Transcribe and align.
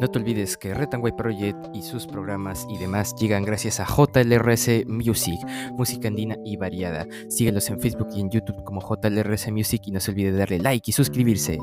No 0.00 0.08
te 0.08 0.18
olvides 0.18 0.56
que 0.56 0.72
Retanway 0.72 1.12
Project 1.12 1.74
y 1.74 1.82
sus 1.82 2.06
programas 2.06 2.66
y 2.70 2.78
demás 2.78 3.14
llegan 3.16 3.44
gracias 3.44 3.80
a 3.80 3.84
JLRC 3.84 4.86
Music, 4.86 5.38
música 5.76 6.08
andina 6.08 6.36
y 6.42 6.56
variada. 6.56 7.06
Síguelos 7.28 7.68
en 7.68 7.78
Facebook 7.80 8.08
y 8.14 8.20
en 8.20 8.30
YouTube 8.30 8.64
como 8.64 8.80
JLRC 8.80 9.50
Music 9.52 9.82
y 9.84 9.90
no 9.90 10.00
se 10.00 10.10
olvide 10.10 10.32
darle 10.32 10.58
like 10.58 10.90
y 10.90 10.92
suscribirse. 10.92 11.58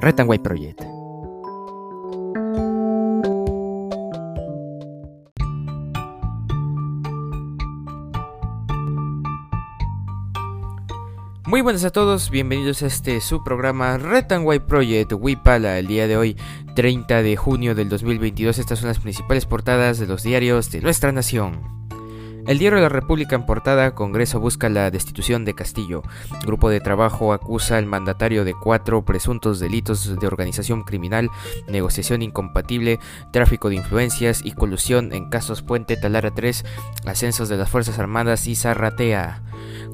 Retanway 0.00 0.38
Project. 0.38 0.99
Muy 11.50 11.62
buenas 11.62 11.82
a 11.82 11.90
todos, 11.90 12.30
bienvenidos 12.30 12.80
a 12.84 12.86
este 12.86 13.20
su 13.20 13.42
programa 13.42 13.98
Red 13.98 14.30
and 14.30 14.46
White 14.46 14.66
Project 14.66 15.14
Wipala. 15.18 15.80
El 15.80 15.88
día 15.88 16.06
de 16.06 16.16
hoy, 16.16 16.36
30 16.76 17.24
de 17.24 17.34
junio 17.34 17.74
del 17.74 17.88
2022, 17.88 18.56
estas 18.58 18.78
son 18.78 18.86
las 18.86 19.00
principales 19.00 19.46
portadas 19.46 19.98
de 19.98 20.06
los 20.06 20.22
diarios 20.22 20.70
de 20.70 20.80
nuestra 20.80 21.10
nación. 21.10 21.79
El 22.50 22.58
diario 22.58 22.78
de 22.78 22.82
la 22.82 22.88
República 22.88 23.36
en 23.36 23.46
portada, 23.46 23.94
Congreso 23.94 24.40
busca 24.40 24.68
la 24.68 24.90
destitución 24.90 25.44
de 25.44 25.54
Castillo. 25.54 26.02
Grupo 26.44 26.68
de 26.68 26.80
trabajo 26.80 27.32
acusa 27.32 27.76
al 27.76 27.86
mandatario 27.86 28.44
de 28.44 28.54
cuatro 28.54 29.04
presuntos 29.04 29.60
delitos 29.60 30.18
de 30.18 30.26
organización 30.26 30.82
criminal, 30.82 31.30
negociación 31.68 32.22
incompatible, 32.22 32.98
tráfico 33.32 33.68
de 33.68 33.76
influencias 33.76 34.40
y 34.44 34.50
colusión 34.50 35.12
en 35.12 35.30
casos 35.30 35.62
Puente 35.62 35.96
Talara 35.96 36.32
3, 36.32 36.64
ascensos 37.06 37.48
de 37.48 37.56
las 37.56 37.70
Fuerzas 37.70 38.00
Armadas 38.00 38.48
y 38.48 38.56
Zarratea. 38.56 39.44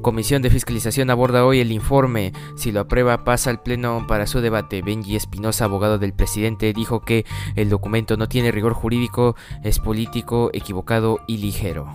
Comisión 0.01 0.41
de 0.41 0.49
Fiscalización 0.49 1.11
aborda 1.11 1.45
hoy 1.45 1.59
el 1.59 1.71
informe. 1.71 2.33
Si 2.55 2.71
lo 2.71 2.79
aprueba, 2.79 3.23
pasa 3.23 3.51
al 3.51 3.61
Pleno 3.61 4.05
para 4.07 4.25
su 4.25 4.41
debate. 4.41 4.81
Benji 4.81 5.15
Espinosa, 5.15 5.65
abogado 5.65 5.99
del 5.99 6.13
presidente, 6.13 6.73
dijo 6.73 7.01
que 7.01 7.23
el 7.55 7.69
documento 7.69 8.17
no 8.17 8.27
tiene 8.27 8.51
rigor 8.51 8.73
jurídico, 8.73 9.35
es 9.63 9.77
político, 9.77 10.49
equivocado 10.53 11.19
y 11.27 11.37
ligero. 11.37 11.93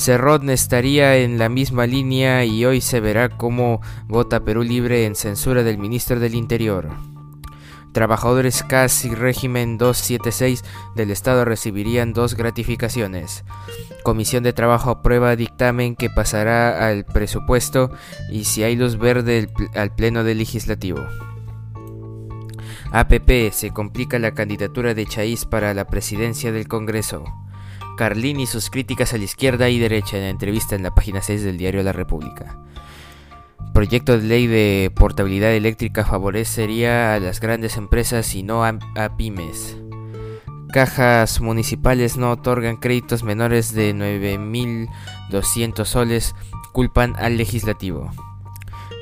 Cerrón 0.00 0.48
estaría 0.48 1.18
en 1.18 1.36
la 1.36 1.50
misma 1.50 1.86
línea 1.86 2.46
y 2.46 2.64
hoy 2.64 2.80
se 2.80 3.00
verá 3.00 3.28
cómo 3.28 3.82
vota 4.08 4.40
Perú 4.40 4.62
Libre 4.62 5.04
en 5.04 5.14
censura 5.14 5.62
del 5.62 5.76
ministro 5.76 6.18
del 6.18 6.34
Interior. 6.34 6.88
Trabajadores 7.92 8.62
CAS 8.62 9.04
y 9.04 9.14
régimen 9.14 9.76
276 9.76 10.64
del 10.96 11.10
Estado 11.10 11.44
recibirían 11.44 12.14
dos 12.14 12.34
gratificaciones. 12.34 13.44
Comisión 14.02 14.42
de 14.42 14.54
Trabajo 14.54 14.88
aprueba 14.88 15.36
dictamen 15.36 15.96
que 15.96 16.08
pasará 16.08 16.88
al 16.88 17.04
presupuesto 17.04 17.90
y 18.32 18.44
si 18.44 18.62
hay 18.62 18.76
luz 18.76 18.96
verde 18.96 19.50
al 19.74 19.94
Pleno 19.94 20.24
del 20.24 20.38
Legislativo. 20.38 21.04
APP 22.90 23.52
se 23.52 23.70
complica 23.70 24.18
la 24.18 24.32
candidatura 24.32 24.94
de 24.94 25.04
Chaiz 25.04 25.44
para 25.44 25.74
la 25.74 25.84
presidencia 25.84 26.52
del 26.52 26.68
Congreso. 26.68 27.22
Carlini 28.00 28.44
y 28.44 28.46
sus 28.46 28.70
críticas 28.70 29.12
a 29.12 29.18
la 29.18 29.24
izquierda 29.24 29.68
y 29.68 29.78
derecha 29.78 30.16
en 30.16 30.22
la 30.22 30.30
entrevista 30.30 30.74
en 30.74 30.82
la 30.82 30.94
página 30.94 31.20
6 31.20 31.42
del 31.42 31.58
diario 31.58 31.82
La 31.82 31.92
República. 31.92 32.56
Proyecto 33.74 34.16
de 34.16 34.26
ley 34.26 34.46
de 34.46 34.90
portabilidad 34.96 35.52
eléctrica 35.52 36.06
favorecería 36.06 37.12
a 37.12 37.20
las 37.20 37.40
grandes 37.40 37.76
empresas 37.76 38.34
y 38.34 38.42
no 38.42 38.64
a, 38.64 38.78
pymes. 39.18 39.76
Cajas 40.72 41.42
municipales 41.42 42.16
no 42.16 42.30
otorgan 42.30 42.78
créditos 42.78 43.22
menores 43.22 43.74
de 43.74 43.94
9.200 43.94 45.84
soles, 45.84 46.34
culpan 46.72 47.14
al 47.18 47.36
legislativo. 47.36 48.10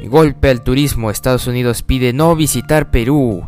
Golpe 0.06 0.50
al 0.50 0.64
turismo, 0.64 1.12
Estados 1.12 1.46
Unidos 1.46 1.84
pide 1.84 2.12
no 2.12 2.34
visitar 2.34 2.90
Perú. 2.90 3.46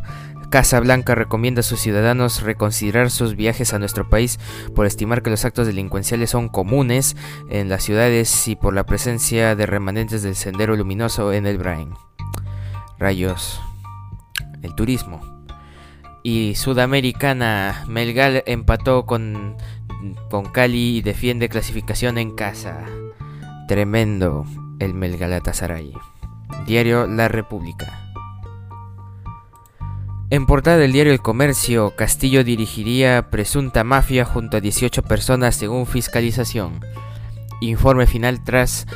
Casa 0.50 0.80
Blanca 0.80 1.14
recomienda 1.14 1.60
a 1.60 1.62
sus 1.62 1.78
ciudadanos 1.78 2.42
reconsiderar 2.42 3.12
sus 3.12 3.36
viajes 3.36 3.72
a 3.72 3.78
nuestro 3.78 4.10
país 4.10 4.40
por 4.74 4.84
estimar 4.84 5.22
que 5.22 5.30
los 5.30 5.44
actos 5.44 5.68
delincuenciales 5.68 6.30
son 6.30 6.48
comunes 6.48 7.16
en 7.48 7.68
las 7.68 7.84
ciudades 7.84 8.48
y 8.48 8.56
por 8.56 8.74
la 8.74 8.84
presencia 8.84 9.54
de 9.54 9.66
remanentes 9.66 10.24
del 10.24 10.34
sendero 10.34 10.74
luminoso 10.74 11.32
en 11.32 11.46
el 11.46 11.56
Brain. 11.56 11.94
Rayos. 12.98 13.60
El 14.62 14.74
turismo. 14.74 15.20
Y 16.24 16.56
Sudamericana, 16.56 17.84
Melgal 17.86 18.42
empató 18.44 19.06
con, 19.06 19.56
con 20.30 20.46
Cali 20.46 20.96
y 20.96 21.02
defiende 21.02 21.48
clasificación 21.48 22.18
en 22.18 22.34
casa. 22.34 22.84
Tremendo 23.68 24.44
el 24.80 24.94
Melgalatasaray. 24.94 25.94
Diario 26.66 27.06
La 27.06 27.28
República. 27.28 28.09
En 30.32 30.46
portada 30.46 30.76
del 30.76 30.92
diario 30.92 31.12
El 31.12 31.20
Comercio, 31.20 31.96
Castillo 31.96 32.44
dirigiría 32.44 33.30
presunta 33.30 33.82
mafia 33.82 34.24
junto 34.24 34.58
a 34.58 34.60
18 34.60 35.02
personas 35.02 35.56
según 35.56 35.88
fiscalización. 35.88 36.84
Informe 37.60 38.06
final 38.06 38.44
tras 38.44 38.86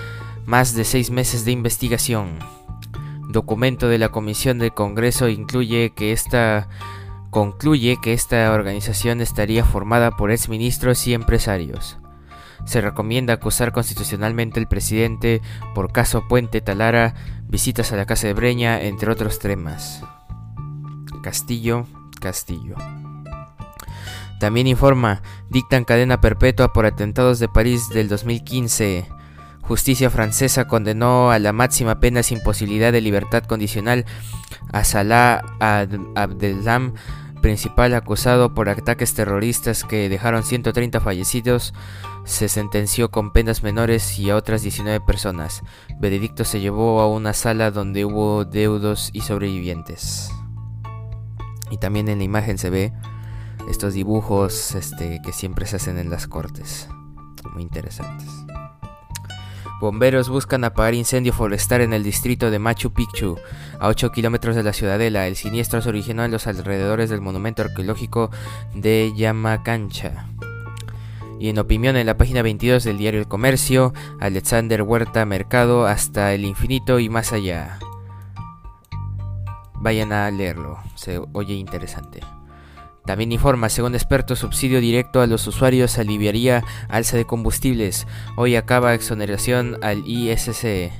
más 0.47 0.77
de 0.77 0.85
seis 0.85 1.11
meses 1.11 1.45
de 1.45 1.51
investigación. 1.51 2.39
Documento 3.31 3.89
de 3.89 3.99
la 3.99 4.11
Comisión 4.11 4.61
del 4.61 4.75
Congreso 4.75 5.29
incluye 5.29 5.93
que 5.97 6.13
esta 6.13 6.69
concluye 7.31 7.99
que 8.01 8.13
esta 8.13 8.53
organización 8.53 9.21
estaría 9.21 9.65
formada 9.65 10.13
por 10.13 10.31
exministros 10.31 11.05
y 11.09 11.15
empresarios. 11.15 11.99
Se 12.65 12.81
recomienda 12.81 13.35
acusar 13.35 13.73
constitucionalmente 13.73 14.61
al 14.61 14.69
presidente 14.69 15.43
por 15.75 15.91
caso 15.91 16.29
Puente 16.29 16.61
Talara, 16.61 17.17
visitas 17.49 17.91
a 17.91 17.97
la 17.97 18.07
Casa 18.07 18.29
de 18.29 18.35
Breña, 18.35 18.81
entre 18.83 19.11
otros 19.11 19.41
temas. 19.41 20.05
Castillo, 21.25 21.87
Castillo. 22.21 22.77
También 24.39 24.67
informa, 24.67 25.23
dictan 25.49 25.85
cadena 25.85 26.21
perpetua 26.21 26.75
por 26.75 26.85
atentados 26.85 27.39
de 27.39 27.49
París 27.49 27.89
del 27.89 28.09
2015. 28.11 29.09
Justicia 29.63 30.11
francesa 30.11 30.69
condenó 30.69 31.31
a 31.31 31.39
la 31.39 31.55
máxima 31.55 31.99
pena 31.99 32.23
sin 32.23 32.43
posibilidad 32.43 32.93
de 32.93 33.01
libertad 33.01 33.43
condicional 33.45 34.05
a 34.71 34.85
Salah 34.85 35.41
Abdelam, 36.15 36.93
principal 37.41 37.95
acusado 37.95 38.53
por 38.53 38.69
ataques 38.69 39.15
terroristas 39.15 39.83
que 39.83 40.11
dejaron 40.11 40.43
130 40.43 41.01
fallecidos. 41.01 41.73
Se 42.27 42.51
sentenció 42.51 43.11
con 43.11 43.33
penas 43.33 43.63
menores 43.63 44.19
y 44.19 44.29
a 44.29 44.37
otras 44.37 44.61
19 44.61 45.01
personas. 45.01 45.63
Veredicto 45.99 46.45
se 46.45 46.61
llevó 46.61 47.01
a 47.01 47.09
una 47.09 47.33
sala 47.33 47.71
donde 47.71 48.05
hubo 48.05 48.45
deudos 48.45 49.09
y 49.15 49.23
sobrevivientes. 49.23 50.31
Y 51.75 51.79
también 51.79 52.09
en 52.09 52.19
la 52.19 52.25
imagen 52.25 52.57
se 52.57 52.71
ve 52.71 52.93
estos 53.69 53.95
dibujos 53.95 54.77
este, 54.77 55.21
que 55.25 55.33
siempre 55.33 55.67
se 55.67 55.75
hacen 55.75 55.99
en 55.99 56.09
las 56.09 56.29
cortes. 56.29 56.89
Muy 57.53 57.65
interesantes. 57.65 58.29
Bomberos 59.81 60.29
buscan 60.29 60.63
apagar 60.63 60.95
incendio 60.95 61.33
forestal 61.33 61.81
en 61.81 61.93
el 61.93 62.05
distrito 62.05 62.53
de 62.53 62.61
Machu 62.61 62.93
Picchu, 62.93 63.39
a 63.81 63.89
8 63.89 64.13
kilómetros 64.13 64.55
de 64.55 64.63
la 64.63 64.73
ciudadela. 64.73 65.27
El 65.27 65.35
siniestro 65.35 65.83
se 65.83 65.89
originó 65.89 66.25
en 66.25 66.31
los 66.31 66.47
alrededores 66.47 67.11
del 67.11 67.21
monumento 67.21 67.63
arqueológico 67.63 68.31
de 68.73 69.13
Yamacancha. 69.17 70.29
Y 71.41 71.49
en 71.49 71.59
opinión 71.59 71.97
en 71.97 72.07
la 72.07 72.17
página 72.17 72.43
22 72.43 72.85
del 72.85 72.99
diario 72.99 73.19
El 73.19 73.27
Comercio, 73.27 73.93
Alexander 74.21 74.81
Huerta 74.83 75.27
Mercado 75.27 75.87
hasta 75.87 76.35
el 76.35 76.45
infinito 76.45 77.01
y 77.01 77.09
más 77.09 77.33
allá. 77.33 77.81
Vayan 79.85 80.15
a 80.15 80.31
leerlo, 80.31 80.79
se 80.95 81.21
oye 81.35 81.53
interesante. 81.53 82.21
También 83.05 83.33
informa, 83.33 83.69
según 83.69 83.95
expertos, 83.95 84.39
subsidio 84.39 84.81
directo 84.81 85.21
a 85.21 85.27
los 85.27 85.47
usuarios 85.47 85.99
aliviaría 85.99 86.65
alza 86.89 87.19
de 87.19 87.27
combustibles. 87.27 88.07
Hoy 88.39 88.57
acaba 88.57 88.95
exoneración 88.95 89.77
al 89.83 90.03
ISC. 90.07 90.91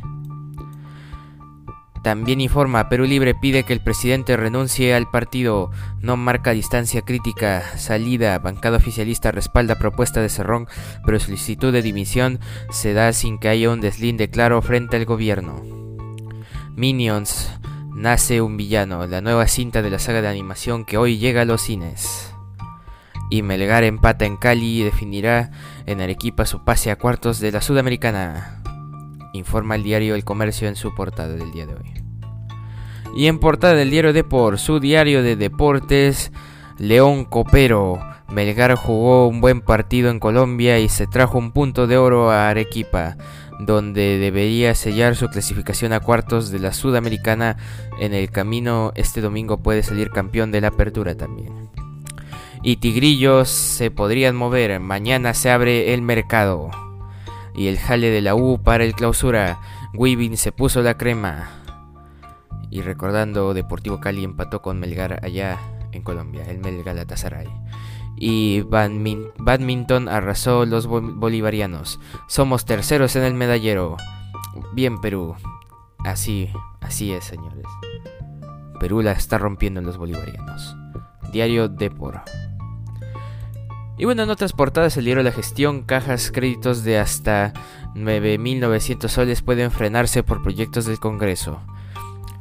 También 2.03 2.43
informa, 2.43 2.91
Perú 2.91 3.05
Libre 3.07 3.35
pide 3.35 3.63
que 3.63 3.73
el 3.73 3.81
presidente 3.81 4.37
renuncie 4.37 4.95
al 4.95 5.09
partido. 5.09 5.71
No 6.03 6.19
marca 6.19 6.51
distancia 6.51 7.01
crítica. 7.01 7.63
Salida, 7.79 8.39
bancada 8.39 8.77
oficialista 8.77 9.33
respalda 9.33 9.77
propuesta 9.77 10.21
de 10.21 10.29
Cerrón, 10.29 10.69
pero 11.07 11.19
solicitud 11.19 11.73
de 11.73 11.81
dimisión 11.81 12.39
se 12.71 12.93
da 12.93 13.15
sin 13.15 13.39
que 13.39 13.49
haya 13.49 13.71
un 13.71 13.81
deslinde 13.81 14.29
claro 14.29 14.61
frente 14.61 14.99
al 14.99 15.07
gobierno. 15.07 15.63
Minions, 16.77 17.51
Nace 17.95 18.41
un 18.41 18.57
villano, 18.57 19.07
la 19.07 19.21
nueva 19.21 19.47
cinta 19.47 19.81
de 19.81 19.89
la 19.89 20.01
saga 20.01 20.21
de 20.21 20.27
animación 20.27 20.85
que 20.85 20.99
hoy 20.99 21.17
llega 21.19 21.43
a 21.43 21.45
los 21.45 21.63
cines. 21.63 22.35
Y 23.31 23.43
Melgar 23.43 23.85
empata 23.85 24.25
en 24.25 24.37
Cali 24.37 24.81
y 24.81 24.83
definirá 24.83 25.53
en 25.87 26.01
Arequipa 26.01 26.45
su 26.45 26.65
pase 26.65 26.91
a 26.91 26.97
cuartos 26.97 27.39
de 27.39 27.53
la 27.53 27.63
Sudamericana. 27.63 28.65
Informa 29.33 29.77
el 29.77 29.85
diario 29.85 30.17
El 30.17 30.25
Comercio 30.25 30.67
en 30.67 30.75
su 30.75 30.93
portada 30.93 31.35
del 31.35 31.53
día 31.53 31.67
de 31.67 31.75
hoy. 31.77 32.03
Y 33.17 33.29
en 33.29 33.39
portada 33.39 33.75
del 33.75 33.91
diario 33.91 34.13
Depor, 34.13 34.59
su 34.59 34.81
diario 34.81 35.23
de 35.23 35.37
deportes, 35.37 36.33
León 36.79 37.25
Copero. 37.25 38.01
Melgar 38.29 38.75
jugó 38.75 39.29
un 39.29 39.41
buen 39.41 39.61
partido 39.61 40.11
en 40.11 40.19
Colombia 40.19 40.81
y 40.81 40.89
se 40.89 41.07
trajo 41.07 41.39
un 41.39 41.53
punto 41.53 41.87
de 41.87 41.97
oro 41.97 42.33
a 42.33 42.49
Arequipa 42.49 43.17
donde 43.61 44.19
debería 44.19 44.75
sellar 44.75 45.17
su 45.17 45.29
clasificación 45.29 45.93
a 45.93 46.01
cuartos 46.01 46.51
de 46.51 46.59
la 46.59 46.73
Sudamericana. 46.73 47.57
En 48.01 48.15
el 48.15 48.31
camino 48.31 48.93
este 48.95 49.21
domingo 49.21 49.59
puede 49.59 49.83
salir 49.83 50.11
campeón 50.11 50.53
de 50.53 50.61
la 50.61 50.69
apertura 50.69 51.15
también. 51.15 51.71
y 52.63 52.77
tigrillos 52.77 53.49
se 53.49 53.91
podrían 53.91 54.35
mover. 54.37 54.81
Mañana 54.81 55.35
se 55.35 55.51
abre 55.51 55.93
el 55.93 56.01
mercado. 56.01 56.71
Y 57.55 57.69
el 57.69 57.79
jale 57.79 58.11
de 58.11 58.23
la 58.23 58.35
U 58.35 58.63
para 58.63 58.85
el 58.85 58.95
clausura. 58.95 59.61
Weaving 59.93 60.37
se 60.37 60.51
puso 60.51 60.83
la 60.83 60.97
crema. 60.97 61.51
Y 62.71 62.81
recordando, 62.81 63.55
Deportivo 63.55 64.01
Cali 64.01 64.25
empató 64.25 64.63
con 64.63 64.81
Melgar 64.81 65.21
allá 65.23 65.59
en 65.93 66.03
Colombia, 66.03 66.45
el 66.49 66.59
Melgar. 66.59 67.07
Y 68.17 68.63
badminton 68.63 70.09
arrasó 70.09 70.67
los 70.67 70.87
bolivarianos. 70.87 72.01
Somos 72.29 72.65
terceros 72.65 73.17
en 73.17 73.25
el 73.25 73.35
medallero. 73.35 73.97
Bien 74.73 75.01
Perú. 75.01 75.35
Así, 76.05 76.51
así 76.81 77.13
es, 77.13 77.25
señores. 77.25 77.67
Perú 78.79 79.03
la 79.03 79.13
está 79.13 79.39
rompiendo 79.39 79.81
en 79.81 79.87
los 79.87 79.97
bolivarianos. 79.97 80.77
Diario 81.33 81.69
Depor. 81.69 82.23
Y 83.97 84.05
bueno, 84.05 84.25
en 84.25 84.31
otras 84.31 84.53
portadas 84.53 84.97
el 84.97 85.25
La 85.25 85.31
Gestión, 85.31 85.83
cajas 85.83 86.33
créditos 86.33 86.83
de 86.83 86.99
hasta 86.99 87.53
9.900 87.95 89.09
soles 89.09 89.43
pueden 89.43 89.71
frenarse 89.71 90.25
por 90.25 90.43
proyectos 90.43 90.85
del 90.87 90.99
Congreso. 90.99 91.61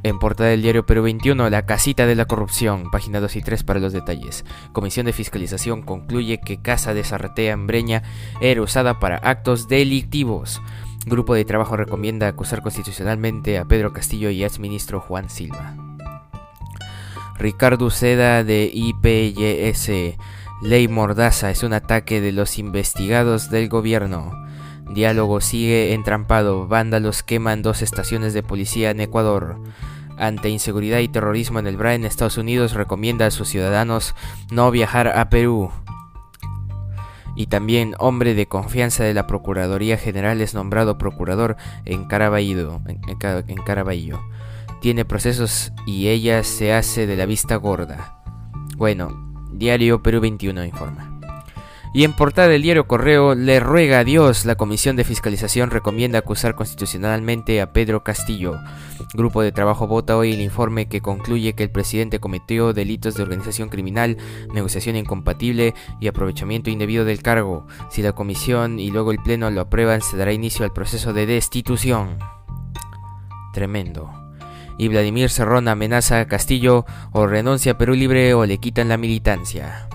En 0.04 0.20
portada 0.20 0.50
del 0.50 0.62
diario 0.62 0.86
Perú 0.86 1.04
21, 1.04 1.50
la 1.50 1.66
casita 1.66 2.06
de 2.06 2.16
la 2.16 2.26
corrupción, 2.26 2.92
página 2.92 3.22
2 3.22 3.38
y 3.38 3.42
3 3.42 3.64
para 3.64 3.80
los 3.80 3.94
detalles. 3.94 4.44
Comisión 4.74 5.06
de 5.06 5.14
Fiscalización 5.14 5.82
concluye 5.82 6.42
que 6.42 6.62
Casa 6.62 6.94
de 6.94 7.06
Zarratea 7.06 7.54
en 7.54 7.68
Breña 7.68 8.04
era 8.42 8.62
usada 8.62 9.00
para 9.00 9.18
actos 9.18 9.70
delictivos. 9.70 10.62
Grupo 11.06 11.34
de 11.36 11.46
trabajo 11.46 11.78
recomienda 11.78 12.28
acusar 12.28 12.62
constitucionalmente 12.62 13.58
a 13.58 13.66
Pedro 13.66 13.94
Castillo 13.94 14.30
y 14.30 14.44
exministro 14.44 15.00
Juan 15.00 15.30
Silva. 15.30 15.76
Ricardo 17.38 17.90
Seda 17.90 18.44
de 18.44 18.70
IPYS 18.74 20.18
Ley 20.64 20.88
Mordaza 20.88 21.50
es 21.50 21.64
un 21.64 21.74
ataque 21.74 22.22
de 22.22 22.32
los 22.32 22.58
investigados 22.58 23.50
del 23.50 23.68
gobierno. 23.68 24.32
Diálogo 24.90 25.42
sigue 25.42 25.94
entrampado. 25.94 26.68
Vándalos 26.68 27.24
queman 27.24 27.62
dos 27.62 27.82
estaciones 27.82 28.34
de 28.34 28.44
policía 28.44 28.92
en 28.92 29.02
Ecuador. 29.02 29.60
Ante 30.18 30.50
inseguridad 30.50 31.00
y 31.00 31.08
terrorismo 31.08 31.60
en 31.60 31.68
el 31.68 31.78
BRA 31.78 31.96
en 31.96 32.06
Estados 32.06 32.38
Unidos 32.38 32.74
recomienda 32.74 33.26
a 33.26 33.32
sus 33.32 33.50
ciudadanos 33.50 34.16
no 34.52 34.70
viajar 34.72 35.08
a 35.08 35.30
Perú. 35.30 35.72
Y 37.36 37.48
también 37.48 37.96
hombre 37.98 38.36
de 38.36 38.48
confianza 38.48 39.04
de 39.04 39.14
la 39.14 39.26
Procuraduría 39.26 39.98
General 39.98 40.40
es 40.40 40.54
nombrado 40.54 40.98
procurador 40.98 41.58
en 41.86 42.06
Caraballo. 42.06 42.82
En, 42.86 43.58
Caraballo. 43.64 44.22
Tiene 44.82 45.06
procesos 45.06 45.72
y 45.88 46.10
ella 46.10 46.44
se 46.44 46.74
hace 46.74 47.08
de 47.08 47.16
la 47.16 47.26
vista 47.26 47.56
gorda. 47.56 48.22
Bueno, 48.78 49.34
Diario 49.52 50.04
Perú 50.04 50.20
21 50.20 50.66
informa. 50.66 51.13
Y 51.96 52.06
en 52.06 52.14
portada 52.14 52.48
del 52.48 52.64
diario 52.64 52.88
Correo, 52.88 53.36
le 53.36 53.60
ruega 53.60 54.00
a 54.00 54.04
Dios, 54.04 54.46
la 54.46 54.56
Comisión 54.56 54.96
de 54.96 55.04
Fiscalización 55.04 55.70
recomienda 55.70 56.18
acusar 56.18 56.56
constitucionalmente 56.56 57.62
a 57.62 57.72
Pedro 57.72 58.04
Castillo. 58.04 58.60
Grupo 59.14 59.44
de 59.44 59.52
trabajo 59.52 59.86
vota 59.86 60.18
hoy 60.18 60.34
el 60.34 60.42
informe 60.42 60.88
que 60.88 61.02
concluye 61.02 61.54
que 61.54 61.62
el 61.62 61.70
presidente 61.70 62.20
cometió 62.20 62.74
delitos 62.74 63.14
de 63.14 63.22
organización 63.22 63.70
criminal, 63.70 64.18
negociación 64.56 64.96
incompatible 64.96 65.76
y 66.00 66.08
aprovechamiento 66.08 66.72
indebido 66.72 67.06
del 67.06 67.22
cargo. 67.22 67.68
Si 67.92 68.02
la 68.02 68.14
comisión 68.14 68.80
y 68.80 68.90
luego 68.90 69.12
el 69.12 69.20
pleno 69.20 69.52
lo 69.52 69.62
aprueban, 69.62 70.02
se 70.02 70.18
dará 70.18 70.34
inicio 70.34 70.66
al 70.66 70.74
proceso 70.74 71.14
de 71.14 71.28
destitución. 71.28 72.18
Tremendo 73.54 74.10
y 74.80 74.88
Vladimir 74.88 75.30
Serrón 75.30 75.68
amenaza 75.68 76.20
a 76.20 76.28
Castillo 76.28 76.88
o 77.12 77.28
renuncia 77.28 77.74
a 77.74 77.78
Perú 77.78 77.94
Libre 77.94 78.34
o 78.34 78.48
le 78.48 78.58
quitan 78.58 78.90
la 78.90 78.98
militancia. 78.98 79.88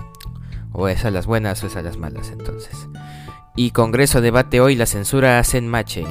O 0.71 0.87
es 0.87 1.05
a 1.05 1.11
las 1.11 1.25
buenas 1.25 1.63
o 1.63 1.67
es 1.67 1.75
a 1.75 1.81
las 1.81 1.97
malas 1.97 2.29
entonces. 2.31 2.87
Y 3.55 3.71
Congreso 3.71 4.21
debate 4.21 4.61
hoy 4.61 4.75
la 4.75 4.85
censura 4.85 5.39
a 5.39 5.43
Senmache. 5.43 6.05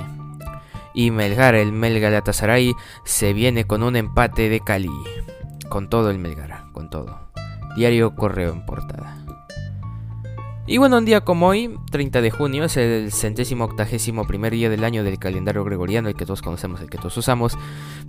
Y 0.94 1.10
Melgar, 1.10 1.54
el 1.54 1.72
Melgar 1.72 2.22
se 3.04 3.32
viene 3.32 3.64
con 3.64 3.82
un 3.82 3.96
empate 3.96 4.48
de 4.48 4.60
Cali. 4.60 4.90
Con 5.68 5.88
todo 5.88 6.10
el 6.10 6.18
Melgar, 6.18 6.64
con 6.72 6.90
todo. 6.90 7.30
Diario 7.76 8.14
Correo 8.14 8.52
en 8.52 8.66
portada. 8.66 9.18
Y 10.66 10.76
bueno, 10.76 10.98
un 10.98 11.06
día 11.06 11.22
como 11.22 11.46
hoy, 11.48 11.74
30 11.90 12.20
de 12.20 12.30
junio, 12.30 12.64
es 12.64 12.76
el 12.76 13.10
centésimo 13.10 13.64
octagésimo 13.64 14.26
primer 14.26 14.52
día 14.52 14.68
del 14.68 14.84
año 14.84 15.02
del 15.02 15.18
calendario 15.18 15.64
gregoriano, 15.64 16.10
el 16.10 16.14
que 16.14 16.26
todos 16.26 16.42
conocemos, 16.42 16.82
el 16.82 16.90
que 16.90 16.98
todos 16.98 17.16
usamos. 17.16 17.56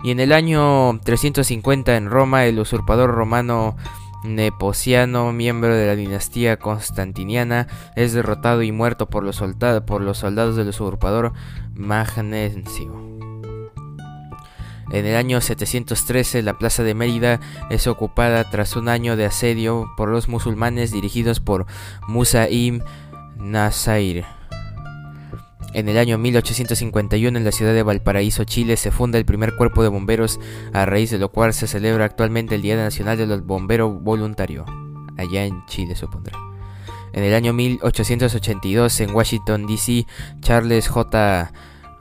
Y 0.04 0.10
en 0.10 0.20
el 0.20 0.30
año 0.30 1.00
350 1.02 1.96
en 1.96 2.10
Roma, 2.10 2.44
el 2.44 2.58
usurpador 2.58 3.12
romano 3.12 3.76
Nepociano, 4.24 5.32
miembro 5.32 5.74
de 5.74 5.86
la 5.86 5.96
dinastía 5.96 6.58
constantiniana, 6.58 7.66
es 7.96 8.12
derrotado 8.12 8.62
y 8.62 8.72
muerto 8.72 9.08
por 9.08 9.24
los, 9.24 9.42
por 9.86 10.00
los 10.02 10.18
soldados 10.18 10.56
del 10.56 10.68
usurpador 10.68 11.32
Magnencio. 11.74 13.10
En 14.92 15.06
el 15.06 15.14
año 15.14 15.40
713 15.40 16.42
la 16.42 16.58
plaza 16.58 16.82
de 16.82 16.94
Mérida 16.94 17.40
es 17.70 17.86
ocupada 17.86 18.50
tras 18.50 18.74
un 18.74 18.88
año 18.88 19.16
de 19.16 19.24
asedio 19.24 19.88
por 19.96 20.08
los 20.08 20.28
musulmanes 20.28 20.90
dirigidos 20.90 21.38
por 21.38 21.66
Musa 22.08 22.48
ibn 22.48 22.82
Nasair. 23.36 24.39
En 25.72 25.88
el 25.88 25.98
año 25.98 26.18
1851 26.18 27.38
en 27.38 27.44
la 27.44 27.52
ciudad 27.52 27.72
de 27.72 27.84
Valparaíso, 27.84 28.44
Chile, 28.44 28.76
se 28.76 28.90
funda 28.90 29.18
el 29.18 29.24
primer 29.24 29.54
cuerpo 29.54 29.82
de 29.82 29.88
bomberos, 29.88 30.40
a 30.72 30.84
raíz 30.84 31.10
de 31.10 31.18
lo 31.18 31.30
cual 31.30 31.54
se 31.54 31.68
celebra 31.68 32.04
actualmente 32.04 32.56
el 32.56 32.62
Día 32.62 32.76
Nacional 32.76 33.16
de 33.16 33.26
los 33.26 33.46
Bomberos 33.46 34.02
Voluntarios, 34.02 34.68
allá 35.16 35.44
en 35.44 35.64
Chile 35.66 35.94
supondré. 35.94 36.32
En 37.12 37.22
el 37.22 37.34
año 37.34 37.52
1882 37.52 39.00
en 39.00 39.14
Washington, 39.14 39.66
D.C., 39.66 40.06
Charles 40.40 40.88
J. 40.88 41.52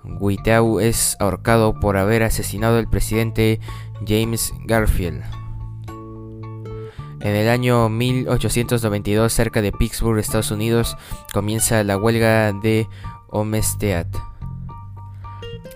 Guiteau 0.04 0.80
es 0.80 1.16
ahorcado 1.20 1.80
por 1.80 1.98
haber 1.98 2.24
asesinado 2.24 2.78
al 2.78 2.90
presidente 2.90 3.60
James 4.08 4.54
Garfield. 4.66 5.24
En 7.22 7.36
el 7.36 7.50
año 7.50 7.90
1892, 7.90 9.34
cerca 9.34 9.62
de 9.62 9.74
Pittsburgh, 9.74 10.20
Estados 10.20 10.52
Unidos, 10.52 10.96
comienza 11.34 11.84
la 11.84 11.98
huelga 11.98 12.54
de 12.54 12.88
Omestead. 13.32 14.08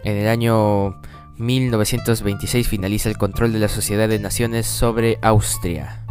En 0.03 0.17
el 0.17 0.27
año 0.27 1.01
1926 1.37 2.67
finaliza 2.67 3.09
el 3.09 3.17
control 3.17 3.53
de 3.53 3.59
la 3.59 3.69
Sociedad 3.69 4.09
de 4.09 4.19
Naciones 4.19 4.67
sobre 4.67 5.17
Austria. 5.21 6.05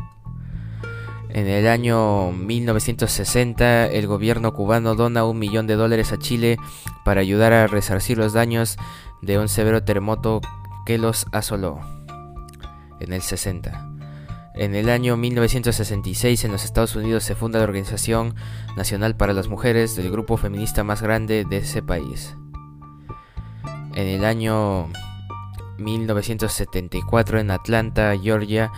En 1.28 1.46
el 1.46 1.66
año 1.66 2.32
1960 2.32 3.86
el 3.86 4.06
gobierno 4.06 4.52
cubano 4.52 4.94
dona 4.94 5.24
un 5.24 5.38
millón 5.38 5.66
de 5.66 5.76
dólares 5.76 6.12
a 6.12 6.18
Chile 6.18 6.58
para 7.04 7.22
ayudar 7.22 7.52
a 7.52 7.66
resarcir 7.66 8.18
los 8.18 8.32
daños 8.32 8.76
de 9.22 9.38
un 9.38 9.48
severo 9.48 9.82
terremoto 9.82 10.40
que 10.84 10.98
los 10.98 11.26
asoló. 11.32 11.80
En 13.00 13.12
el 13.12 13.22
60. 13.22 13.91
En 14.54 14.74
el 14.74 14.90
año 14.90 15.16
1966 15.16 16.44
en 16.44 16.52
los 16.52 16.64
Estados 16.64 16.94
Unidos 16.94 17.24
se 17.24 17.34
funda 17.34 17.58
la 17.58 17.64
Organización 17.64 18.34
Nacional 18.76 19.16
para 19.16 19.32
las 19.32 19.48
Mujeres 19.48 19.96
del 19.96 20.10
grupo 20.10 20.36
feminista 20.36 20.84
más 20.84 21.00
grande 21.00 21.46
de 21.48 21.56
ese 21.58 21.82
país. 21.82 22.36
En 23.94 24.06
el 24.06 24.24
año 24.24 24.88
1974 25.78 27.40
en 27.40 27.50
Atlanta, 27.50 28.14
Georgia, 28.20 28.70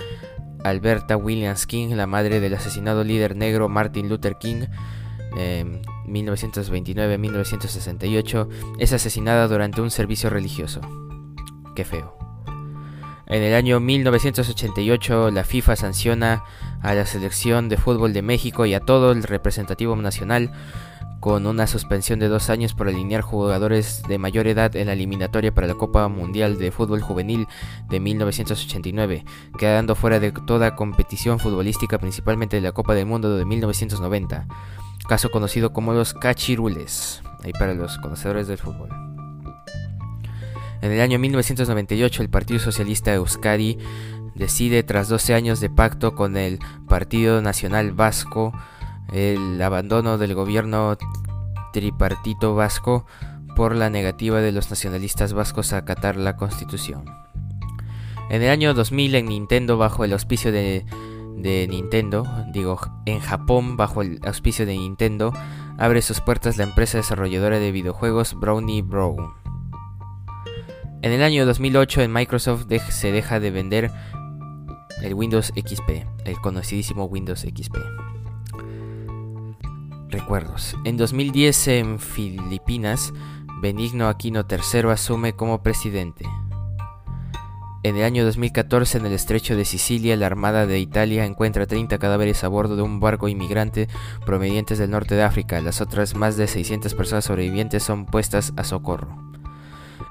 Alberta 0.63 1.17
Williams 1.17 1.67
King, 1.67 1.95
la 1.95 2.07
madre 2.07 2.39
del 2.41 2.55
asesinado 2.55 3.05
líder 3.05 3.37
negro 3.37 3.69
Martin 3.69 4.09
Luther 4.09 4.37
King, 4.39 4.67
1929-1968, 6.07 8.49
es 8.79 8.93
asesinada 8.93 9.49
durante 9.49 9.81
un 9.81 9.91
servicio 9.91 10.31
religioso. 10.31 10.81
Qué 11.75 11.85
feo. 11.85 12.24
En 13.27 13.43
el 13.43 13.55
año 13.55 13.81
1988 13.81 15.31
la 15.31 15.45
FIFA 15.45 15.77
sanciona 15.77 16.45
a 16.83 16.95
la 16.95 17.07
selección 17.07 17.69
de 17.69 17.79
fútbol 17.79 18.13
de 18.13 18.23
México 18.23 18.67
y 18.67 18.75
a 18.75 18.81
todo 18.81 19.13
el 19.13 19.23
representativo 19.23 19.97
nacional 19.97 20.51
con 21.25 21.47
una 21.47 21.67
suspensión 21.67 22.19
de 22.19 22.29
dos 22.29 22.51
años 22.51 22.75
por 22.75 22.87
alinear 22.87 23.23
jugadores 23.23 24.03
de 24.07 24.19
mayor 24.19 24.47
edad 24.47 24.77
en 24.77 24.89
la 24.89 24.93
eliminatoria 24.93 25.55
para 25.55 25.67
la 25.67 25.75
Copa 25.75 26.07
Mundial 26.09 26.59
de 26.59 26.71
Fútbol 26.71 27.01
Juvenil 27.01 27.49
de 27.89 27.99
1989, 27.99 29.25
quedando 29.59 29.95
fuera 29.95 30.21
de 30.21 30.33
toda 30.33 30.77
competición 30.77 31.39
futbolística, 31.39 31.97
principalmente 31.97 32.57
de 32.57 32.63
la 32.63 32.73
Copa 32.73 32.95
del 32.95 33.07
Mundo 33.07 33.39
de 33.39 33.47
1990, 33.47 34.47
caso 35.09 35.31
conocido 35.31 35.73
como 35.73 35.95
los 35.95 36.13
cachirules, 36.13 37.23
ahí 37.43 37.53
para 37.53 37.73
los 37.73 37.97
conocedores 37.97 38.47
del 38.47 38.59
fútbol. 38.59 39.14
En 40.85 40.93
el 40.93 41.01
año 41.01 41.19
1998 41.19 42.23
el 42.23 42.29
Partido 42.29 42.61
Socialista 42.61 43.15
Euskadi 43.15 43.79
decide, 44.35 44.83
tras 44.83 45.09
12 45.09 45.33
años 45.33 45.59
de 45.59 45.71
pacto 45.71 46.15
con 46.15 46.37
el 46.37 46.59
Partido 46.87 47.41
Nacional 47.41 47.93
Vasco, 47.93 48.53
el 49.11 49.63
abandono 49.63 50.19
del 50.19 50.35
gobierno 50.35 50.99
tripartito 51.73 52.55
vasco 52.55 53.07
por 53.57 53.75
la 53.75 53.89
negativa 53.89 54.43
de 54.43 54.53
los 54.53 54.69
nacionalistas 54.69 55.33
vascos 55.33 55.73
a 55.73 55.79
acatar 55.79 56.17
la 56.17 56.37
constitución. 56.37 57.07
En 58.29 58.43
el 58.43 58.51
año 58.51 58.75
2000 58.75 59.15
en 59.15 59.27
Nintendo 59.27 59.79
bajo 59.79 60.05
el 60.05 60.13
auspicio 60.13 60.53
de 60.53 60.85
de 61.35 61.67
Nintendo, 61.67 62.27
digo, 62.53 62.79
en 63.07 63.21
Japón, 63.21 63.77
bajo 63.77 64.03
el 64.03 64.21
auspicio 64.25 64.67
de 64.67 64.75
Nintendo, 64.75 65.33
abre 65.79 66.01
sus 66.03 66.21
puertas 66.21 66.59
la 66.59 66.65
empresa 66.65 66.99
desarrolladora 66.99 67.59
de 67.59 67.73
videojuegos 67.73 68.35
Brownie 68.35 68.83
Brown. 68.83 69.44
En 71.05 71.13
el 71.13 71.23
año 71.23 71.45
2008 71.45 72.01
en 72.01 72.15
Microsoft 72.15 72.65
se 72.89 73.13
deja 73.13 73.39
de 73.39 73.51
vender 73.51 73.91
el 75.03 75.13
Windows 75.13 75.53
XP, 75.55 76.07
el 76.25 76.41
conocidísimo 76.41 77.05
Windows 77.05 77.41
XP. 77.41 77.77
Recuerdos. 80.09 80.75
En 80.87 80.97
2010 80.97 81.69
en 81.69 81.99
Filipinas, 81.99 83.13
Benigno 83.61 84.09
Aquino 84.09 84.47
III 84.51 84.93
asume 84.93 85.35
como 85.35 85.63
presidente. 85.63 86.25
En 87.83 87.99
el 87.99 88.05
año 88.05 88.25
2014, 88.25 88.97
en 88.97 89.05
el 89.05 89.13
estrecho 89.13 89.57
de 89.57 89.67
Sicilia, 89.67 90.17
la 90.17 90.25
Armada 90.25 90.65
de 90.65 90.79
Italia 90.79 91.27
encuentra 91.27 91.67
30 91.67 91.99
cadáveres 91.99 92.45
a 92.45 92.49
bordo 92.49 92.77
de 92.77 92.83
un 92.83 92.99
barco 92.99 93.29
inmigrante 93.29 93.89
provenientes 94.25 94.79
del 94.79 94.93
norte 94.93 95.17
de 95.17 95.23
África. 95.25 95.61
Las 95.61 95.83
otras 95.83 96.15
más 96.15 96.39
de 96.39 96.47
600 96.47 96.95
personas 96.95 97.27
sobrevivientes 97.27 97.83
son 97.83 98.07
puestas 98.07 98.55
a 98.57 98.65
socorro. 98.65 99.34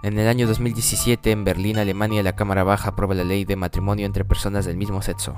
En 0.03 0.19
el 0.19 0.27
año 0.27 0.47
2017, 0.47 1.31
en 1.31 1.45
Berlín, 1.45 1.77
Alemania, 1.77 2.21
la 2.23 2.35
Cámara 2.35 2.65
Baja 2.65 2.89
aprueba 2.89 3.15
la 3.15 3.23
ley 3.23 3.45
de 3.45 3.55
matrimonio 3.55 4.05
entre 4.05 4.25
personas 4.25 4.65
del 4.65 4.75
mismo 4.75 5.01
sexo. 5.01 5.37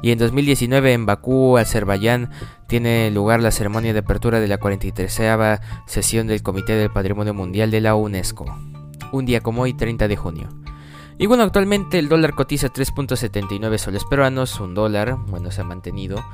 Y 0.00 0.12
en 0.12 0.18
2019, 0.18 0.92
en 0.92 1.06
Bakú, 1.06 1.58
Azerbaiyán, 1.58 2.30
tiene 2.68 3.10
lugar 3.10 3.42
la 3.42 3.50
ceremonia 3.50 3.92
de 3.92 3.98
apertura 3.98 4.38
de 4.38 4.46
la 4.46 4.58
43 4.58 5.60
sesión 5.86 6.28
del 6.28 6.44
Comité 6.44 6.74
del 6.74 6.90
Patrimonio 6.90 7.34
Mundial 7.34 7.72
de 7.72 7.80
la 7.80 7.96
UNESCO. 7.96 8.44
Un 9.10 9.26
día 9.26 9.40
como 9.40 9.62
hoy, 9.62 9.74
30 9.74 10.06
de 10.06 10.16
junio. 10.16 10.48
Y 11.18 11.26
bueno, 11.26 11.42
actualmente 11.42 11.98
el 11.98 12.08
dólar 12.08 12.34
cotiza 12.34 12.72
3.79 12.72 13.78
soles 13.78 14.04
peruanos, 14.04 14.60
un 14.60 14.74
dólar, 14.74 15.16
bueno, 15.26 15.50
se 15.50 15.62
ha 15.62 15.64
mantenido. 15.64 16.24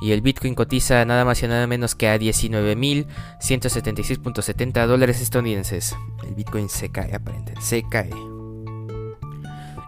Y 0.00 0.12
el 0.12 0.20
Bitcoin 0.20 0.54
cotiza 0.54 1.04
nada 1.04 1.24
más 1.24 1.42
y 1.42 1.48
nada 1.48 1.66
menos 1.66 1.94
que 1.94 2.08
a 2.08 2.18
19.176.70 2.18 4.86
dólares 4.86 5.20
estadounidenses. 5.20 5.96
El 6.26 6.34
Bitcoin 6.34 6.68
se 6.68 6.90
cae, 6.90 7.14
aparentemente, 7.14 7.60
se 7.60 7.82
cae. 7.88 8.10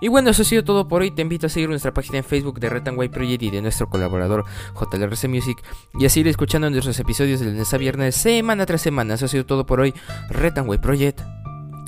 Y 0.01 0.09
bueno, 0.09 0.31
eso 0.31 0.43
ha 0.43 0.47
sido 0.47 0.65
todo 0.65 0.89
por 0.89 1.03
hoy. 1.03 1.11
Te 1.11 1.23
invito 1.23 1.47
a 1.47 1.51
seguir 1.51 1.69
nuestra 1.69 1.93
página 1.93 2.19
en 2.19 2.25
Facebook 2.25 2.59
de 2.59 2.71
Red 2.71 2.85
Project 3.11 3.43
y 3.43 3.51
de 3.51 3.63
nuestro 3.63 3.89
colaborador 3.89 4.45
JLRC 4.75 5.29
Music. 5.29 5.63
Y 5.99 6.07
a 6.07 6.09
seguir 6.09 6.29
escuchando 6.29 6.71
nuestros 6.71 6.99
episodios 6.99 7.41
de 7.41 7.47
lunes 7.47 7.73
a 7.73 7.77
viernes, 7.77 8.17
semana 8.17 8.67
tras 8.67 8.81
semana. 8.81 9.15
Eso 9.15 9.27
ha 9.27 9.29
sido 9.29 9.45
todo 9.45 9.67
por 9.67 9.81
hoy. 9.81 9.95
Red 10.31 10.55
Project. 10.81 11.21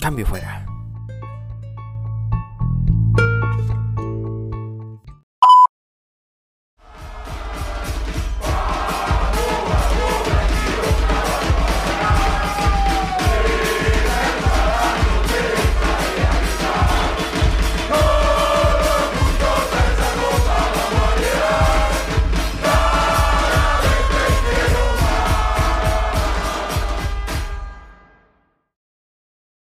Cambio 0.00 0.26
fuera. 0.26 0.71